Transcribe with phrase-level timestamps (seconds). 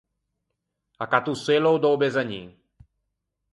[1.03, 2.47] Accatto o sellao da-o besagnin.